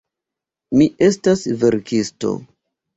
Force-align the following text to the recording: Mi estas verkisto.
Mi 0.79 0.87
estas 1.09 1.47
verkisto. 1.67 2.37